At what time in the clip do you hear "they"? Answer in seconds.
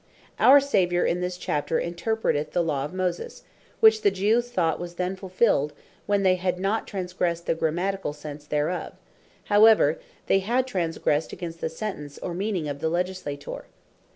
6.23-6.37, 10.25-10.39